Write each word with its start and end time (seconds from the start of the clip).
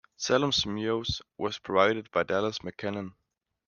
Salem's 0.17 0.65
meows 0.65 1.21
were 1.37 1.51
provided 1.61 2.09
by 2.09 2.23
Dallas 2.23 2.57
McKennon. 2.63 3.13